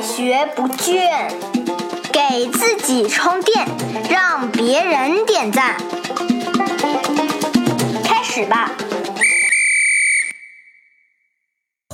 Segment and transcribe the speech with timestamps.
[0.00, 1.30] 学不倦，
[2.10, 3.66] 给自己充电，
[4.10, 5.76] 让别人点赞。
[8.02, 8.72] 开始吧！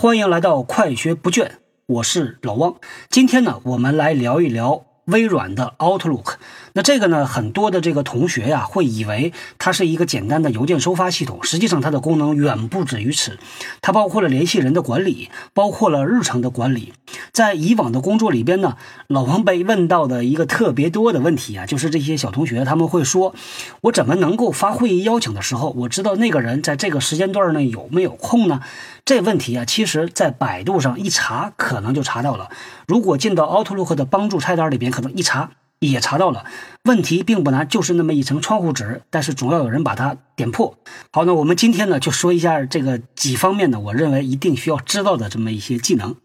[0.01, 1.51] 欢迎来到快学不倦，
[1.87, 2.77] 我是老汪。
[3.11, 6.35] 今天呢，我们来聊一聊微软的 Outlook。
[6.75, 13.39] 那这个呢，很多的这个同学呀，会以为它是一个简单的邮件收发系统，实际上它的功能远不止于此。
[13.81, 16.93] 它包括了联系人的管理，包括了日程的管理。
[17.33, 18.77] 在以往的工作里边呢，
[19.07, 23.35] 老王被问到的一个特别多的问题啊，就是这些小同学他们会说，
[23.83, 28.61] 我怎么能够发会议邀请的时候，我知道那个人在这个时间段内有没有空呢？
[29.07, 32.51] 这问题啊，其实在百度上一查，可能就查到了。
[32.87, 35.53] 如果进到 Outlook 的帮助菜单里边，可能一查。
[35.79, 36.47] 也查到了，
[36.85, 40.79] 问题并不难，就是那么一层窗户纸，但是总要有人把它点破。
[41.13, 46.17] 好，那我们今天呢就说一下这个几方面呢，我认为一定需要知道的这么一些技能。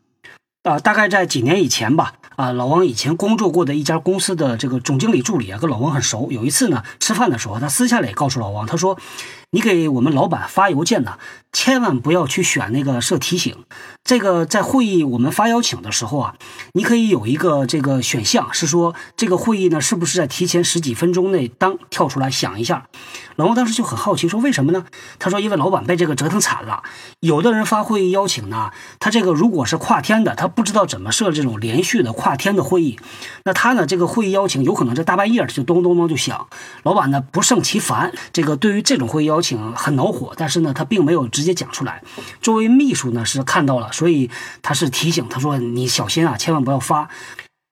[0.64, 6.32] 啊，大概在几年以前吧，啊，老王以前工作过的一家公司的这个总经理助理啊，跟老王很熟。
[6.32, 8.98] 有一次呢，吃饭的时候，他私下里告诉老王，他说
[9.52, 11.18] ：“你给我们老板发邮件呢。”
[11.54, 13.66] 千万不要去选那个设提醒，
[14.06, 16.36] 这个在会议我们发邀请的时候啊，
[16.72, 22.88] 你可以有一个这个选项是说这个会议呢是不是在提前十几分钟内当跳出来响一下。
[23.36, 24.86] 老王当时就很好奇说为什么呢？
[25.20, 26.84] 他说因为老板被这个折腾惨了，
[27.20, 32.98] 有的人发会议邀请呢，他这个如果是跨天的，他不知道怎么设这种连续的跨天的会议，
[33.44, 36.48] 那他呢这个会议邀请有可能这大半夜就咚咚咚就响，
[36.84, 41.22] 老板呢不胜其烦，这个对于这种会议邀请很恼火，但是呢他并没有。
[41.32, 42.04] 直接讲出来，
[42.42, 44.30] 作为秘书呢是看到了，所以
[44.62, 47.08] 他是提醒他说你小心啊，千万不要发。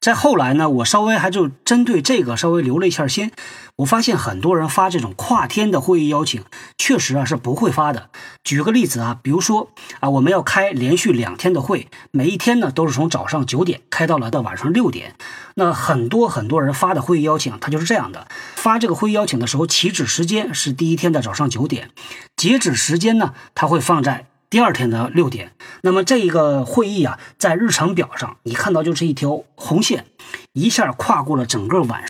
[0.10, 3.30] 再后来呢，我稍微还就针对这个稍微留了一下心，
[3.76, 6.44] 我发现很多人发这种跨天的会议邀请，
[6.80, 8.10] 确实啊是不会发的。
[8.44, 15.14] 举个例子啊，比如说啊，我们要开连续两天的会，每一天呢都是从早上九点开到了到晚上六点，
[15.54, 18.28] 那很多很多人发的会议邀请，他就是这样的。
[18.56, 21.92] 发这个会议邀请的时候，起止时间是第一天的早上九点，
[22.36, 24.26] 截止时间呢，他会放在。
[24.50, 25.52] 第二天的六点，
[25.84, 30.06] 那么这一个会议啊，在日程表上你看到就是一条红线，
[30.54, 32.10] 一下跨过了整个晚上。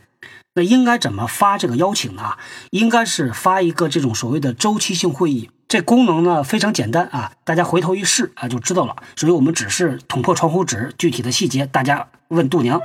[0.56, 2.38] 那应该怎么发这个邀请呢？
[2.72, 5.50] 应该是发一个这种所谓的周期性会议。
[5.68, 8.96] 这功能呢非常简单啊，大家回头一试啊就知道了。
[9.18, 12.82] 所以我们只是捅破窗户纸，具体的细节大家问度娘。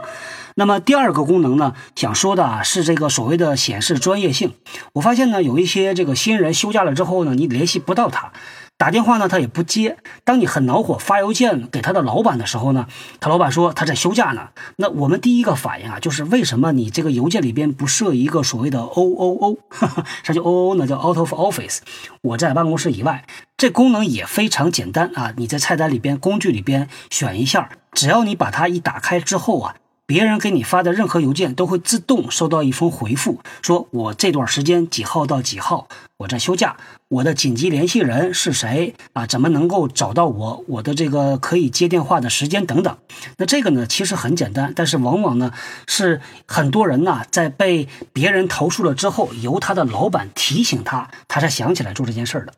[0.56, 4.52] 那么第二个功能呢，想说的啊是这个所谓的显示专业性。
[4.94, 8.32] 我发现呢有一些这个新人休假了之后呢，你联系不到他。
[8.76, 9.96] 打电话呢，他也不接。
[10.24, 12.86] 当你很恼火发邮件给他的老板的时候呢，
[13.20, 14.48] 他老板说他在休假呢。
[14.76, 19.58] 那我们第一个反应啊，就是为什么你这个邮件里边不设一个所谓的 O O O？
[20.24, 20.86] 啥叫 O O 呢？
[20.86, 21.78] 叫 Out of Office。
[22.22, 23.24] 我在办公室以外。
[23.56, 29.76] 这功能也非常简单啊，你在菜单里边工具里边选一下，只要你把它一打开之后啊。
[30.06, 36.76] 别人给你发的任何邮件都会自动收到一封回复，说我这段时间几号到几号我在休假，
[37.14, 39.24] 我的紧急联系人是谁啊？
[39.24, 40.64] 怎么能够找到我？
[40.66, 42.98] 我的这个可以接电话的时间等等。
[43.36, 45.52] 那这个呢，其实很简单，但是往往呢
[45.86, 52.54] 是很多人呢在被别人投诉了之后，由他的老板提醒他，他才想起来做这件事儿的。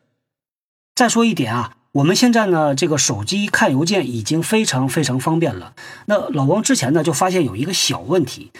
[0.95, 1.73] 再说一点啊。
[1.93, 5.73] 我们现在呢，这个手机看邮件已经非常非常方便了。
[6.05, 8.51] 那老王之前呢，就发现有一个小问题，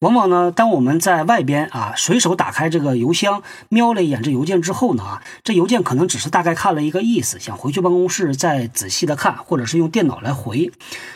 [0.00, 10.70] 往往呢，当我们在外边啊，随手打开这个邮箱，瞄了一眼这邮件之后呢，啊，这邮件可能只是大概看了一个意思，想回去办公室再仔细的看，或者是用电脑来回。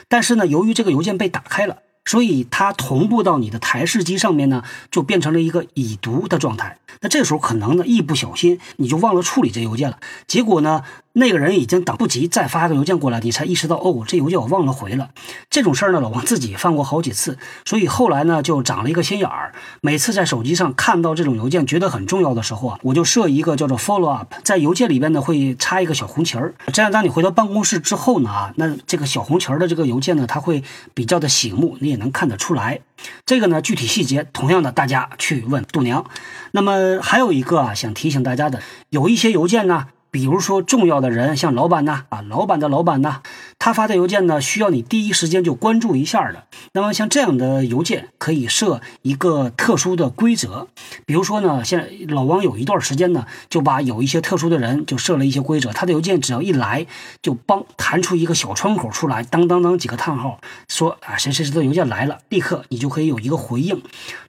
[0.08, 1.78] 但是呢，由于这个邮件被打开了。
[2.06, 6.78] 所以它同步到你的台式机上面呢，就变成了一个已读的状态。
[7.02, 9.98] 那这时候可能呢，一不小心你就忘了处理这邮件了。
[10.26, 10.82] 结果呢，
[11.12, 15.10] 那个人已经等不及再发个邮件过来，你才意识到哦，这邮件我忘了回了。
[15.50, 17.36] 这种事儿呢，老王自己犯过好几次。
[17.64, 19.52] 所以后来呢，就长了一个心眼儿。
[19.80, 26.54] 每次在手机上看到这种邮件，觉得很重要的时候啊，我就设一个叫做 follow up，在邮件里边呢会插一个小红旗儿。
[26.72, 30.62] 这样当你回到办公室之后呢啊，那这个小红旗儿的这个邮件呢，它会
[30.94, 31.76] 比较的醒目。
[31.80, 32.82] 你也能看得出来，
[33.26, 36.06] 这个呢具体细节，同样的大家去问度娘。
[36.52, 39.88] 那么还有一个啊，想提醒大家的，有一些邮件呢。
[40.10, 43.20] 比如说重要的人，像老板呐，啊，老板的老板呐，
[43.58, 46.44] 他发的邮件呢，需要你第一时间就关注一下的。
[46.72, 50.66] 那么像这样的邮件，可以设一个特殊的规则。
[51.06, 56.86] 比如说呢，现老王有一段时间呢，就把有一些特殊的人就设了一些规则，他的邮件只要一来，
[57.22, 63.80] 就帮弹出一个小窗口出来，当当当几个叹号，说啊谁谁谁的邮件来了，立刻你就可以有一个回应。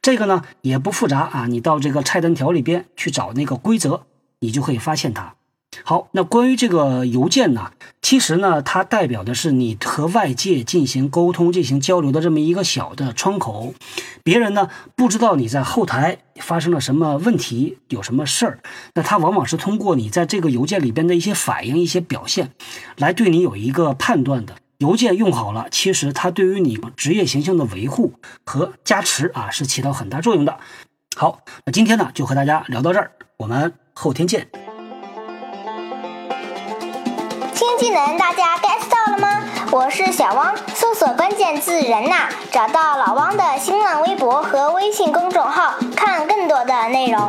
[0.02, 4.04] 这个呢也不复杂啊，你到这个菜单条里边去找那个规则，
[4.40, 5.34] 你就可以发现它。
[5.84, 13.74] 好，那关于这个邮件呢，其实呢，它代表的是你和外界进行沟通、进行交流的这么一个小的窗口。
[14.24, 18.60] 别人呢不知道你在后台发生了什么问题，有什么事儿，
[18.94, 22.52] 那他往往是通过你在这个邮件里边的一些反应、一些表现，
[22.98, 24.56] 来对你有一个判断的。
[24.78, 28.14] 邮件用好了，其实它对于你职业形象的维护
[28.44, 30.58] 和加持啊，是起到很大作用的。
[31.16, 34.71] 好，那今天呢就和大家聊到这儿，我们后天见。
[37.82, 39.44] 技能大家 get 到了吗？
[39.72, 47.28] 我是小汪，搜索关键字“人呐”，找到老汪的新浪微博和微信公众号，看更多的内容。